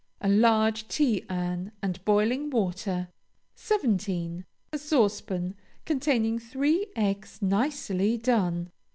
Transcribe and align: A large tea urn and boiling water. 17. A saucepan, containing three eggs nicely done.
A 0.19 0.27
large 0.27 0.87
tea 0.87 1.23
urn 1.29 1.73
and 1.83 2.03
boiling 2.05 2.49
water. 2.49 3.09
17. 3.53 4.45
A 4.73 4.77
saucepan, 4.79 5.53
containing 5.85 6.39
three 6.39 6.87
eggs 6.95 7.39
nicely 7.39 8.17
done. 8.17 8.71